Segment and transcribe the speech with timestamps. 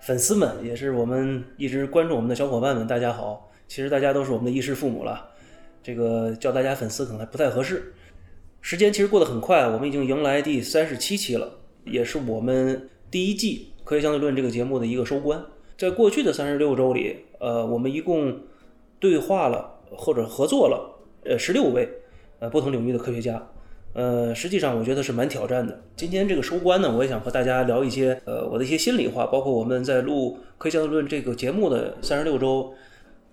[0.00, 3.52] 粉丝们，也是我们一直关注我们的小伙伴们，大家好！
[3.68, 5.28] 其实大家都是我们的衣食父母了，
[5.82, 7.92] 这个叫大家粉丝可能还不太合适。
[8.62, 11.52] 时间其实过得很快，我们已经迎来第三十七期了，
[11.84, 15.44] 也是我们第一季《科学相对论》这个节目的一个收官。
[15.76, 18.40] 在过去的三十六周里，呃，我们一共
[18.98, 21.86] 对话了或者合作了呃十六位
[22.38, 23.46] 呃不同领域的科学家，
[23.92, 25.82] 呃，实际上我觉得是蛮挑战的。
[25.96, 32.72] 今天这个收官呢，我也想和大家聊一些呃我的一些心里话，包括我们在录《科学相对论》这个节目的三十六周，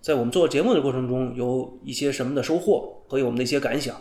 [0.01, 3.95] 在我们做节目的过程中有一些什么的收获和我们的一些感想。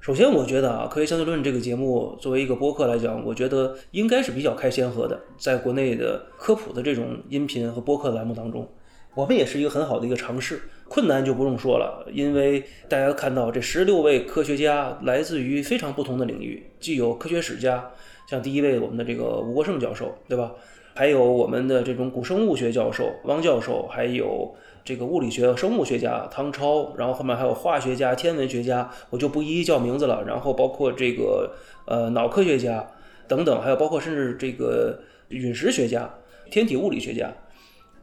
[0.00, 8.68] 首先，我觉得啊，《科学相对论》这个节目作为一个播客来讲，我觉得应该是比较开先河的，在国内的科普的这种音频和播客栏目当中，
[9.14, 10.62] 我们也是一个很好的一个尝试。
[10.88, 17.90] 困难就不用说了，因为大家看到这十六位科学家来自于非常不同的领域，既有科学史家，
[18.28, 20.52] 像第一位我们的这个吴国胜教授，对吧？
[20.94, 30.22] 还有我们的这种古生物学教授汪教授，还有这个物理学、生物学家汤超，然后后面还有化学家、天文学家，我就不一一叫名字了。
[30.26, 31.54] 然后包括这个
[31.86, 32.86] 呃脑科学家
[33.26, 36.12] 等等，还有包括甚至这个陨石学家、
[36.50, 37.32] 天体物理学家，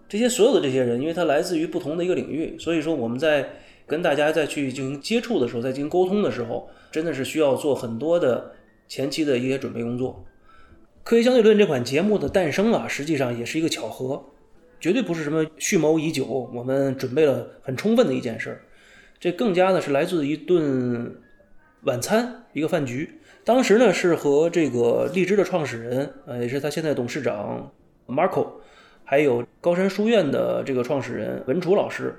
[0.09, 3.47] 这些所有的这些人，因为他来自于不同的一个领域，所以说我们在
[3.87, 8.51] 跟大家再去进行接触的时候，在进行沟通的时候，真的是需要做很多的
[8.87, 10.25] 前期的一些准备工作。
[11.03, 14.23] 科学相对论这款节目的诞生啊，实际上也是一个巧合，
[14.79, 18.61] 绝对不是什么蓄谋已久，我们准备了很充分的一件事儿。
[19.19, 21.15] 这更加呢是来自一顿
[21.83, 23.19] 晚餐，一个饭局。
[23.43, 27.71] 当时呢是和这个荔枝的创始人，呃，也是他现在董事长
[28.07, 28.47] Marco，
[29.09, 32.13] 还有高山书院的这个创始人文楚老师，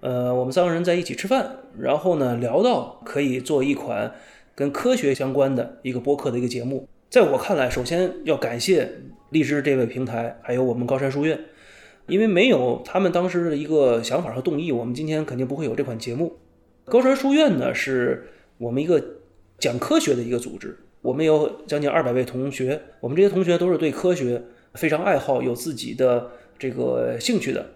[0.00, 4.12] 呃，我们三个人在一起吃饭，然后呢聊到可以做一款
[4.52, 6.88] 跟科学相关的一个播客的一个节目。
[7.08, 8.90] 在我看来，首先要感谢
[9.30, 11.38] 荔枝这位平台，还有我们高山书院，
[12.08, 16.36] 因为没有他们当时的一个想法和动议，我们今天肯定不会有这款节目。
[16.86, 18.26] 高山书院呢，是
[18.58, 19.00] 我们一个
[19.60, 24.42] 讲科学的一个组织，我们有将近二百位同学，我们这些同学都是对科学
[24.74, 27.66] 非常爱好、有自己的这个兴趣的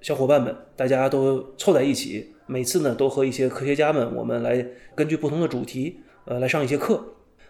[0.00, 7.02] 小伙伴们，大家都凑在一起，每次呢都和一些科学家们，我们来根据不同的主题，呃，来上一些课。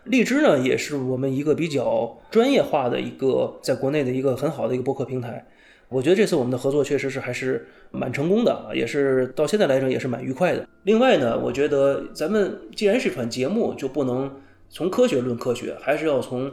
[0.04, 5.46] 荔枝呢，也是我们一个比较专业化的一个在国内的一个很好的一个播客平台。
[5.88, 10.66] 我觉得这次我们的合作确实是还是蛮成功的啊，也是到现在来讲也是蛮愉快的。
[10.84, 14.28] 另外呢，我觉得咱们既然是一款节目，就不能
[14.68, 16.50] 从科学论科学，还是要从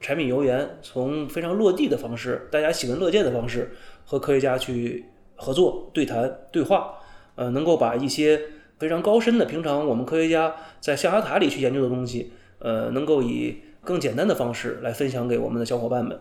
[0.00, 3.72] 柴米油盐，从非常落地的方式，大家喜闻乐见的方式
[4.04, 5.04] 和科学家去
[5.36, 6.94] 合作、对谈、对话，
[7.34, 8.40] 呃，能够把一些
[8.78, 12.32] 非常高深的平常我们科学家在象牙塔里去研究的东西。
[12.60, 16.18] 呃，能够以更简单的方式来分享给我们的小伙伴们，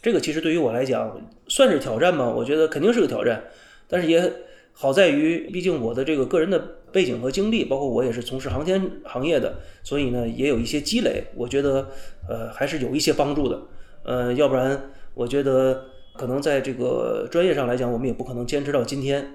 [0.00, 2.32] 这个其实对于我来讲算是挑战吗？
[2.34, 3.44] 我觉得肯定是个挑战，
[3.86, 4.32] 但是也
[4.72, 6.58] 好在于，毕竟我的这个个人的
[6.94, 11.88] 背景和经历，包括我也是从事航天行业的，所以呢也有一些积累，我觉得
[12.28, 13.60] 呃还是有一些帮助的。
[14.04, 14.80] 呃，要不然
[15.14, 19.26] 我觉得可能在这个专业上来讲，我们也不可能坚持到今天。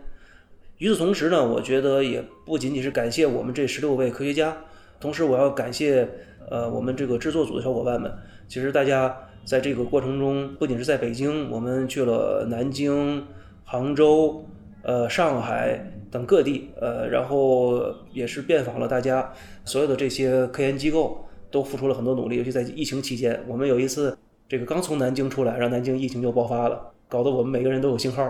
[0.78, 4.56] 与此同时呢，我觉得也不仅仅是感谢我们这十六位科学家，
[5.02, 6.08] 同时我要感谢。
[6.52, 8.12] 呃，我们这个制作组的小伙伴们，
[8.48, 9.16] 其实大家
[9.46, 13.24] 在这个过程中，不仅是在北京，我们去了南京、
[13.64, 14.44] 杭州、
[14.82, 15.80] 呃上海
[16.12, 19.32] 等各地，呃，然后也是遍访了大家
[19.66, 22.38] 所有的这些科研机构，都付出了很多努力。
[22.38, 28.30] 尤其在疫情期间，我们有一次这个刚从南京出来，让南京疫情就爆发了，搞得我们每个人都有信号，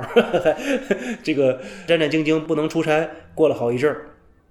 [1.23, 4.05] 这个战战兢兢不能出差，过了好一阵儿。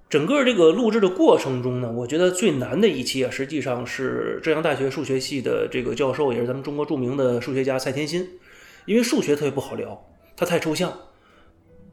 [0.09, 8.27] 整个这个录制的过程中呢，我觉得最难的一期啊，实际上是浙江大学数学系的这个教授，也是咱们中国著名的数学家蔡天新。
[8.87, 10.03] 因为数学特别不好聊，
[10.35, 10.91] 它太抽象，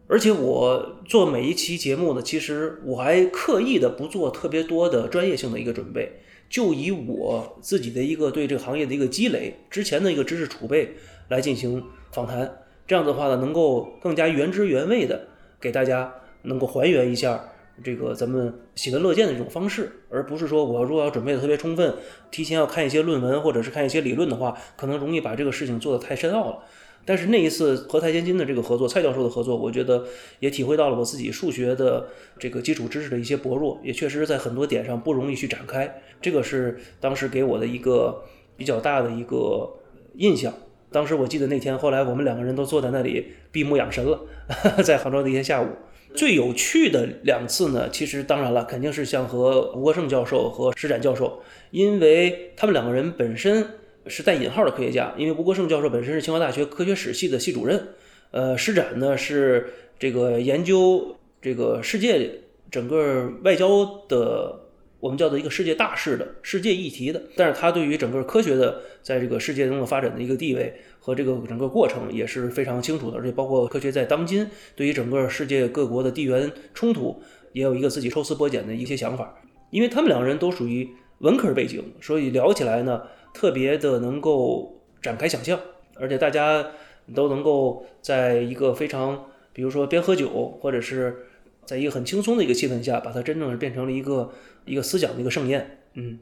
[0.07, 6.12] 而且我做每一期节目呢，其实我还刻意的不做特别多的专业性的一个准备，
[6.48, 10.96] 就以我自己的一个对这个行业的一个积累，之前的一个知识储备
[11.30, 12.60] 来进行访谈。
[12.86, 15.28] 这样的话呢，能够更加原汁原味的
[15.60, 16.13] 给大家
[16.44, 17.50] 能够还原一下。
[17.84, 21.94] 这个咱们喜闻乐见的这种方式，而不是说我如果要准备的特别充分，
[22.31, 26.60] 提前要看一些论文或者是看一些理论的话，可能容易把这个事情做得太深奥了。
[27.06, 30.04] 但是那一次和蔡建金的这个合作，蔡教授的合作，我觉得
[30.40, 32.07] 也体会到了我自己数学的
[32.40, 36.02] 这个基础知识的一些薄弱，也确实在很多点上不容易去展开。
[36.19, 38.24] 这个是当时给我的一个
[38.57, 39.72] 比较大的一个
[40.16, 40.52] 印象。
[40.92, 44.19] 当时我记得那天，后来我们两个人都坐在那里闭目养神了，
[44.84, 45.68] 在杭州的一天下午。
[46.16, 53.68] 最有趣的两次呢，其实当然了，肯定是像和吴国胜教授和施展教授，因为他们两个人本身。
[54.07, 57.88] 是带引号的科学家，因为吴国胜教授本身是清华大学科学史系的系主任，
[58.31, 64.60] 呃，施展呢是这个研究这个世界整个外交的，
[65.00, 77.22] 我们叫做一个世界大事的世界议题的，但是他对于整个科学的在这个世界中的发展的一个地位和这个整个过程也是非常清楚的，而且包括科学在当今对于整个世界各国的地缘冲突
[77.54, 79.36] 也有一个自己抽丝剥茧的一些想法，
[79.72, 83.01] 因为他们两个人都属于文科背景，所以聊起来呢。
[83.36, 85.60] 特别的能够展开想象，
[86.00, 86.66] 而且大家
[87.14, 91.28] 都能够在一个非常，比如说边喝酒，或者是
[91.66, 94.32] 在一个很轻松的一个气氛下，把它真正是变成了一个
[94.64, 95.80] 一个思想的一个盛宴。
[95.96, 96.20] 嗯，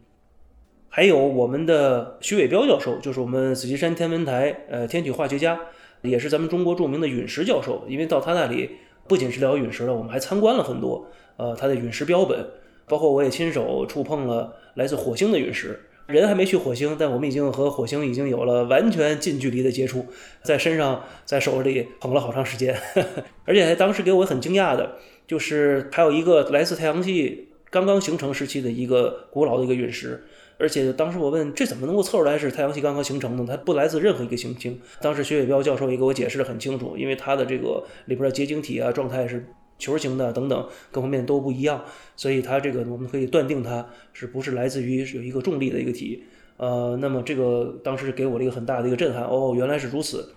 [0.90, 5.60] 还有我们的徐伟彪教授，就是我们紫金山天文台呃天体化学家，
[6.02, 7.86] 也是咱们中国著名的陨石教授。
[7.88, 8.72] 因为到他那里
[9.08, 11.08] 不仅是聊陨石了，我们还参观了很多
[11.38, 12.46] 呃他的陨石标本，
[12.88, 15.80] 包括我也亲手触碰了来自火星的陨石。
[16.06, 20.06] 人还没去火星，但我们已经和火星已经有了完全近距离的接触，
[20.44, 22.76] 在身上、在手里捧了好长时间。
[23.46, 30.24] 而且当时给我很惊讶的，就是还有一个来自太阳系刚刚形成时期的一个古老的一个陨石。
[30.60, 33.46] 而且当时我问，这怎么能够测出来是太阳系刚刚形成的？
[33.46, 34.80] 它不来自任何一个行星。
[35.02, 39.46] 当时薛伟彪教授也给我解释的很清楚，因为它的这个里边的结晶体啊状态是。
[39.84, 41.84] 球形的等等各方面都不一样，
[42.16, 46.24] 所以它这个我们可以断定它是不是来自于有一个重力的一个体。
[46.56, 49.24] 呃，那么这个当时给我了一个很大的一个震撼。
[49.24, 50.36] 哦，原来是如此。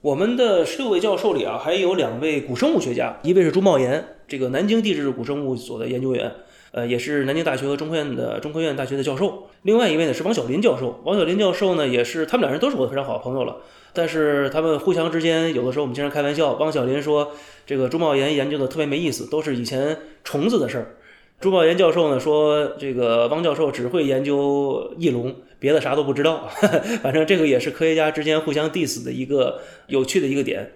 [0.00, 6.32] 我们的十六位教授里啊，还有两位古生物学家，一位是朱茂炎，这个南京地质古生物所的研究员，
[6.72, 9.48] 呃，也是南京大学和中科院的中科院大学的教授。
[9.62, 13.56] 另外一位呢是王小林教授，王小林教授呢也是他们两人都是我的非常好的朋友了。
[13.92, 16.52] 但是他们互相之间，有的时候我们经常开玩笑。
[16.52, 17.32] 汪小林说
[17.66, 20.96] ：“这个朱茂炎研究的特别没意思，都是以前虫子的事儿。”
[21.40, 26.48] 朱茂炎教授呢说：“这个汪教授只会研究翼龙，别的啥都不知道。
[27.02, 30.70] ”反正这个也是科学家之间互相 diss 的一个有趣的一个点。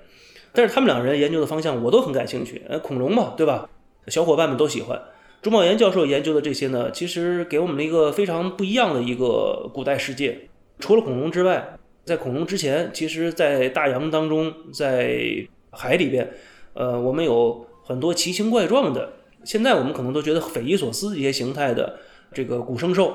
[0.53, 3.69] 但是他们两人研究的方向我都很感兴趣，呃，恐龙嘛，对吧？
[4.09, 5.01] 小伙伴们都喜欢。
[5.45, 10.49] 朱茂炎教授研究的这些呢，其实给我们了一个非常不一样的一个古代世界。
[10.79, 16.31] 除了恐龙之外，在恐龙之前，其实，在大洋当中，在海里边，
[16.73, 19.13] 呃，我们有很多奇形怪状的，
[19.45, 21.99] 现在我们可能都觉得匪夷所思一些形态的
[22.33, 23.15] 这个古生兽，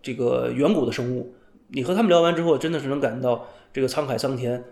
[0.00, 1.34] 这个远古的生物。
[1.70, 4.62] 你和他们聊完之后，真的是能感到这个沧海桑田。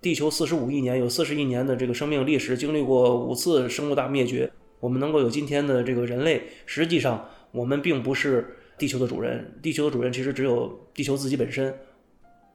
[0.00, 4.52] 地球四十五亿年，有四十亿年的这个生命历史，经历过五次生物大灭绝，
[4.84, 11.74] 我们能够有今天的这个人类，实际上我们并不是地球的主人，地球的主人其实只有地球自己本身。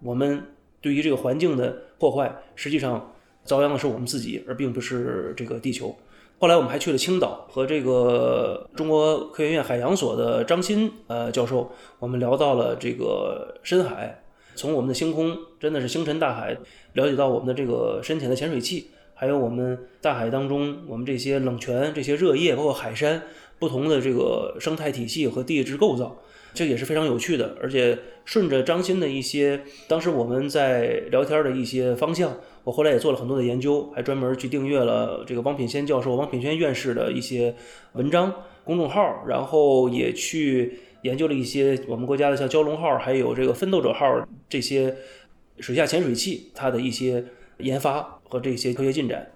[0.03, 0.43] 我们
[0.79, 5.97] 对于这个环境的破坏，实际上遭殃的是我们自己，而并不是这个地球。
[6.37, 14.21] 后来我们还去了青岛，和这个中国科学院海洋所的张欣呃教授，我们聊到了这个深海，
[14.53, 16.55] 从我们的星空，真的是星辰大海，
[16.93, 23.21] 了解到我们的这个深浅的潜水器，还有我们大海当中我们这些冷泉、这些热液，包括海山
[23.59, 26.21] 不同的这个生态体系和地质构造。
[26.53, 37.53] 这也是非常有趣的，而且顺着张欣的一些当时我们在聊天的一些方向，我后来也做了很多的研究，还专门去订阅了这个汪品先教授、汪品轩院士的一些
[37.91, 44.95] 文章公众号，然后也去研究了一些我们国家的像蛟龙号，还有这个奋斗者号这些
[45.59, 47.25] 水下潜水器它的一些
[47.59, 49.31] 研发和这些科学进展，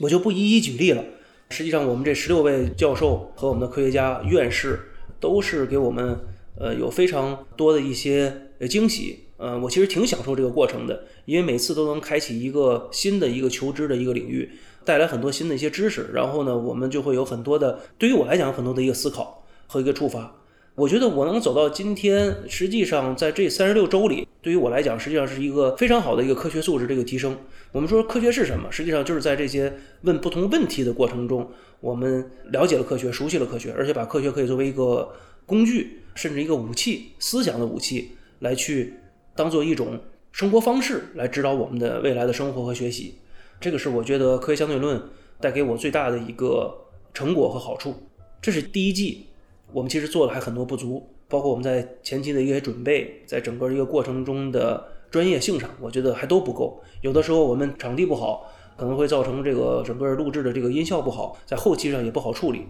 [0.00, 1.02] 我就不一一举例了。
[1.50, 4.80] 实际上，我们这十六位教授和我们的科学家、院士
[5.20, 6.18] 都是给我们。
[6.58, 8.32] 呃，有非常多的一些
[8.70, 14.50] 惊喜，呃，我其实挺享受这个过程的，因为每次都能开启一个新的一个求知的一个领域，
[14.82, 20.34] 带来很多新的一些知识，然后呢，我们就会有很多的，对于我来讲，很多的一个思考和一个触发。
[20.76, 27.36] 我觉得我能走到今天，实际上在这三十六周里，对于我来讲，实际上是一个非常好的一个科学素质这个提升。
[27.72, 28.70] 我们说科学是什么？
[28.70, 29.72] 实际上就是在这些
[30.02, 31.50] 问不同问题的过程中，
[31.80, 35.12] 我们了解了科学，熟悉了科学，而且把科学可以作为一个
[35.46, 36.02] 工具。
[36.14, 38.94] 甚至一个武器，思想的武器，来去
[39.34, 39.98] 当做一种
[40.30, 43.16] 生活方式来指导我们的未来的生活和学习。
[43.60, 45.02] 这个是我觉得科学相对论
[45.40, 46.72] 带给我最大的一个
[47.12, 47.92] 成果和好处。
[48.40, 49.26] 这是第一季，
[49.72, 56.82] 我们其实做的还很多不足，包括我们在前期的一些准备，在整个一个过程中的专业性上，我觉得还都不够。
[57.00, 62.66] 有的时候我们场地不好，可能会造成这个整个录制的这个音效不好，在后期上也不好处理。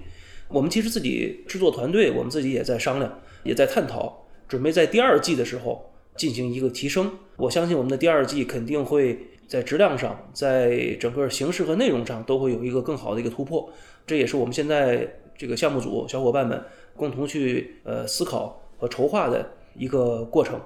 [0.49, 7.11] 我们其实自己制作团队，我们自己也在商量，也在探讨，准备在第二季的时候进行一个提升。
[7.37, 13.69] 我相信我们的第二季肯定会在质量上，在整个形式和内容上都会有一个更好的一个突破。
[14.07, 16.63] 这也是我们现在这个项目组小伙伴们
[16.97, 20.61] 共同去呃思考和筹划的一个过程。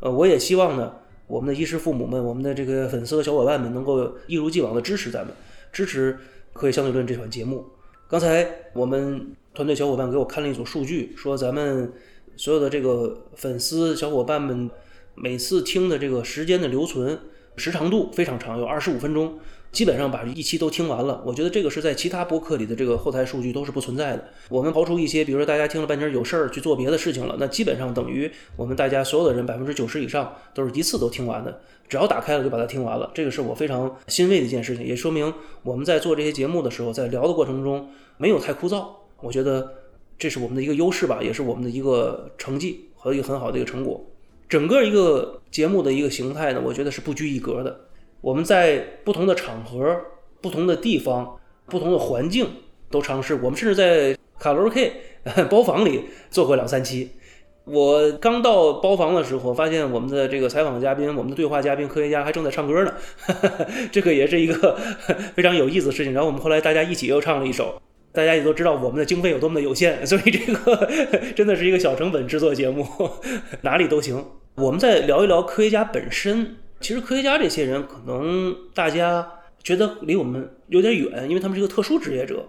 [0.00, 0.92] 呃，我也希望呢，
[1.26, 5.34] 我们的衣食父母们，我们的这个粉丝和小伙伴们能够一如既往的支持咱们，
[5.72, 6.14] 支持
[6.52, 7.64] 《科学相对论》这款节目。
[8.08, 11.92] 刚才我们团队小伙伴给我看了一组数据，说咱们
[12.36, 14.70] 所有的这个粉丝小伙伴们
[15.14, 17.18] 每次听的这个时间的留存
[17.56, 19.38] 时长度非常长，有二十五分钟。
[19.72, 24.28] 基本上把一期都听完了，我觉得这个是在其他播客里的这个后台数据都是不存在的。
[24.50, 33.10] 我们刨出一些，比如说大家听了半截有事儿去做别的事情了，那基本上等于我们大家所有的人百分之九十以上都是一次都听完的，只要打开了就把它听完了。
[33.14, 37.88] 这个是我非常欣慰的一件事情，也说明我们在做这些节目的时候，在聊的过程中
[38.18, 38.86] 没有太枯燥。
[39.22, 39.72] 我觉得
[40.18, 44.04] 这是我们的一个优势吧，也是我们的一个成绩和一个很好的一个成果。
[44.50, 47.80] 整个一个节目的一个形态呢，我觉得是不拘一格的。
[48.22, 49.94] 我们在不同的场合、
[50.40, 51.36] 不同的地方、
[51.66, 52.48] 不同的环境
[52.90, 53.34] 都尝试。
[53.34, 54.92] 我们甚至在卡罗 K
[55.50, 57.10] 包房里做过两三期。
[57.64, 62.92] 我刚到包房的时候，发现我们的这个采访嘉宾、我们的对话嘉宾、科学家还正在唱歌呢，
[63.92, 64.76] 这个也是一个
[65.36, 66.12] 非常有意思的事情。
[66.12, 67.80] 然后我们后来大家一起又唱了一首。
[68.14, 70.90] 大家也都知道我们的经费有多么的有限，所以这个
[71.34, 72.86] 真的是一个小成本制作节目，
[73.62, 74.22] 哪里都行。
[74.56, 76.56] 我们再聊一聊科学家本身。
[76.82, 79.26] 其实科学家这些人，可能大家
[79.62, 82.44] 觉得离我们有点远，因为他们是一个特殊职业者，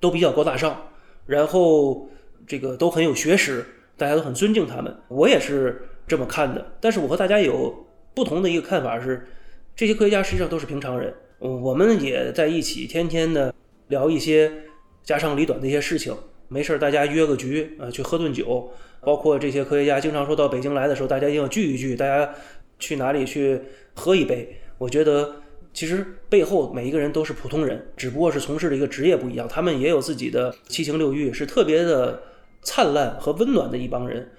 [0.00, 0.90] 都比较高大上，
[1.26, 2.10] 然后
[2.46, 3.64] 这个都很有学识，
[3.96, 4.94] 大家都很尊敬他们。
[5.06, 6.72] 我也是这么看的。
[6.80, 9.28] 但是我和大家有不同的一个看法是，
[9.76, 11.14] 这些科学家实际上都是平常人。
[11.38, 13.54] 我们也在一起，天天的
[13.86, 14.50] 聊一些
[15.04, 16.12] 家长里短的一些事情。
[16.48, 18.72] 没事儿，大家约个局啊，去喝顿酒。
[19.00, 22.34] 包括这些科学家经常说到北京来的时候，大家一定要聚一聚，大家。
[22.78, 23.60] 去哪里去
[23.94, 24.56] 喝一杯？
[24.78, 25.36] 我觉得
[25.72, 29.46] 其实背后每一个人都是普通人，只不过是从事的一个职业不一样。
[29.48, 32.22] 他们也有自己的七情六欲，是特别的
[32.62, 34.30] 灿烂和温暖的一帮人。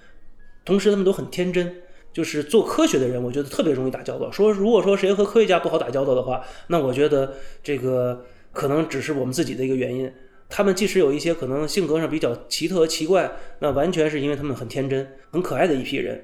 [0.64, 1.82] 同时，他们都很天真。
[2.12, 4.28] 就是做科学的人，我觉得特别容易打交道。
[4.32, 10.12] 说如果说谁和科学家不好打交道的话，那我觉得这个可能只是我们自己的一个原因。
[10.48, 13.30] 他们即使有一些可能性格上比较奇特奇怪，
[13.60, 16.20] 那完全是因为他们很天真、很可爱的一批人，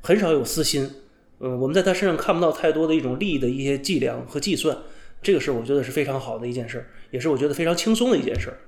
[0.00, 0.90] 很少有私心。
[1.42, 4.76] 嗯，我们在他身上看不到太多的一种利益的一些计量和计算，
[5.22, 8.58] 这个是我觉得是非常好的一件事儿，也是我觉得非常轻松的一件事儿。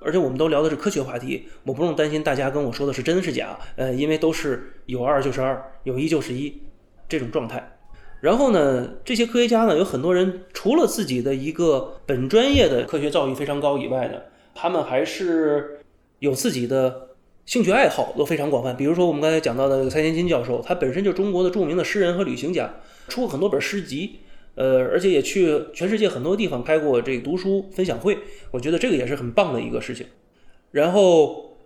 [0.00, 6.60] 而且我们都聊的是科学话题，我不用担心大家跟我说的是真是假，呃，因为都是有二就是二，有一就是一
[7.08, 7.78] 这种状态。
[8.20, 14.18] 然后呢，这些科学家呢，有很多人除了自己的一个本专业的科学造诣非常高以外呢，
[14.52, 15.78] 他们还是
[16.18, 17.10] 有自己的。
[17.44, 22.72] 兴趣爱好都非常广泛，比如说我们刚才讲到的这个蔡天金教授，他本身就中国的著名的诗人和旅行家，
[23.08, 24.20] 出过很多本诗集，
[24.54, 28.16] 呃，而且也去全世界很多地方开过这读书分享会，
[28.52, 30.06] 我觉得这个也是很棒的一个事情。
[30.70, 31.56] 然后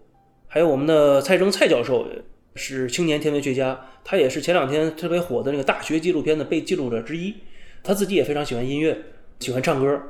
[0.48, 2.08] 还有我们的蔡征蔡教授
[2.54, 7.34] 是青年天文学家，他也是前两天特别火的那个大学纪录片的被记录者之一，
[7.84, 8.96] 他自己也非常喜欢音乐，
[9.40, 10.00] 喜欢唱歌。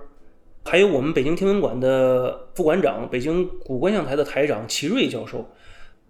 [0.67, 5.49] 还有我们北京天文馆的副馆长，北京古观象台的台长齐瑞教授。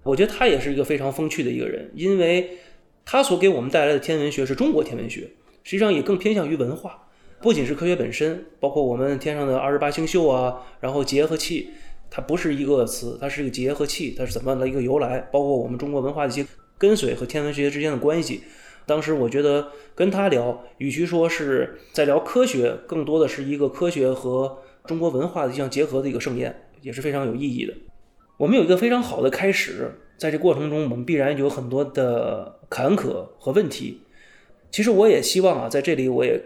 [0.02, 2.48] 我觉得他也是一个非常风趣的一个人，因为
[3.04, 5.28] 他所给我们带来的天文学是中国天文学，
[5.62, 7.06] 实际上也更偏向于文化，
[7.42, 11.68] 不仅是科学本身，包括我们天上的二十八星宿啊，然后节和气，
[12.08, 16.46] 它不是一个词，它是一个节和气，它是怎么样的一个由来，包括我们中国文化的一些
[16.78, 18.40] 跟随和天文学之间的关系。
[18.86, 27.74] 当时我觉得跟他聊，与其说是在聊科学，更多的是一个科学和中国文化的相结合的一个盛宴，也是非常有意义的。
[28.36, 34.02] 我们有一个非常好的开始，在这过程中，我们必然有很多的坎坷和问题。
[34.70, 36.40] 其实我也希望啊，在这里我也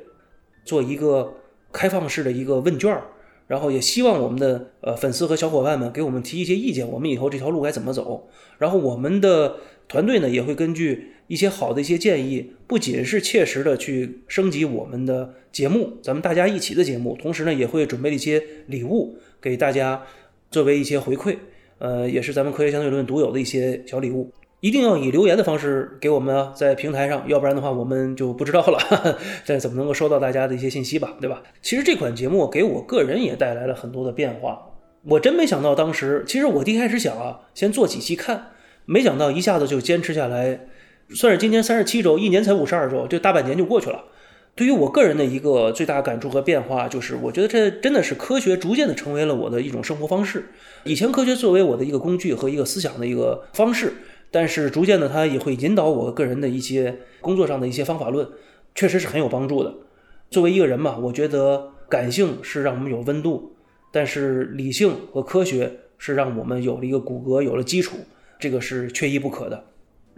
[0.65, 1.35] 做一个
[1.73, 3.09] 开放式的一个问卷儿，
[3.49, 8.29] 然后也希望我们的呃粉丝和小伙伴们给我们提一些意见，我们以后这条路该怎么走。
[8.59, 9.57] 然后我们的
[9.89, 20.03] 团队呢也会根据一些好的一些建议，不仅是切实的去升级我们的节目，咱们大家一起的节目，同时呢也会准备一些礼物给大家
[20.51, 21.37] 作为一些回馈。
[21.79, 31.45] 呃，也是咱们科学相对论独有的一些小礼物，一定要以留言的方式给我们在平台上，要不然的话我们就不知道了， 这怎么能够收到大家的一些信息吧，对吧？
[31.63, 34.73] 其实这款节目给我个人也带来了很多的变化，
[35.05, 38.49] 我真没想到当时，其实我一开始想啊，先做几期看，
[38.85, 40.67] 没想到一下子就坚持下来，
[41.15, 44.05] 算是今年三十七周，一年才五十二周，就大半年就过去了。
[44.57, 50.47] 对于我个人的一个最大感触和变化，就是我觉得这真的是科学逐渐的成为了我的一种生活方式。
[50.85, 53.95] 以前科学作为我的一个工具和一个思想的一个方式，
[54.31, 58.29] 但是逐渐的它也会引导我个人的一些工作上的一些方法论，
[58.75, 59.73] 确实是很有帮助的。
[60.31, 63.57] 作为一个人嘛，我觉得感性是让我们有温度，
[63.93, 67.97] 但是理性和科学是让我们有了一个骨骼，有了基础，
[68.39, 69.65] 这个是缺一不可的。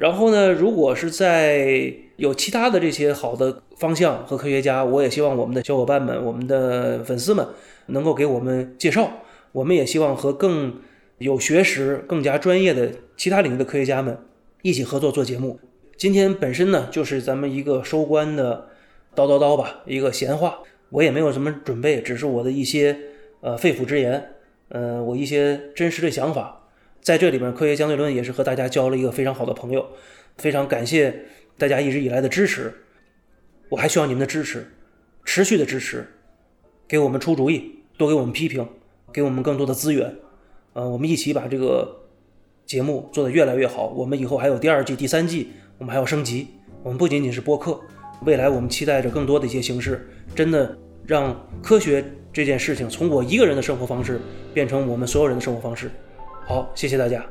[0.03, 7.47] 然后呢，如果是在有其他的这些好的方向和科学家，我也希望我们的小伙伴们、我们的粉丝们
[7.87, 9.09] 能够给我们介绍。
[9.53, 10.81] 我们也希望和更
[11.19, 14.19] 有学识、更加专业的其他领域的科学家们
[14.63, 15.61] 一起合作做节目。
[15.97, 18.71] 今天本身呢，就是咱们一个收官的
[19.15, 20.59] 叨叨叨吧，一个闲话。
[20.91, 22.99] 我也没有什么准备，只是我的一些
[23.41, 24.31] 呃肺腑之言，
[24.71, 26.59] 呃，我一些真实的想法。
[27.03, 29.85] 在这里面，科学相对论也是和大家交了一个非常好的朋友，
[30.39, 31.25] 非常感谢
[31.59, 32.73] 大家一直以来的支持，
[33.71, 34.69] 我还需要你们的支持，
[35.25, 36.07] 持续的支持，
[36.87, 38.69] 给我们出主意，多给我们批评，
[39.13, 40.15] 给我们更多的资源，
[40.75, 42.03] 呃，我们一起把这个
[42.67, 43.89] 节目做得越来越好。
[43.89, 46.47] 我们以后还有第二季、第三季，我们还要升级。
[46.85, 47.81] 我们不仅仅是播客，
[48.25, 54.21] 未来我们期待着更多的一些形式，真的让科学这件事情从我一个人的生活方式
[54.55, 55.91] 变成我们所有人的生活方式。
[56.45, 57.25] 好，谢谢大家。